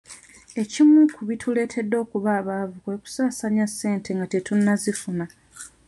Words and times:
Ekimu 0.61 0.99
ku 1.13 1.21
bituleetedde 1.29 1.95
okuba 2.03 2.29
abaavu 2.39 2.77
kwe 2.83 2.95
kusaasanya 3.03 3.65
ssente 3.71 4.09
nga 4.17 4.25
tetunnazifuna. 4.33 5.25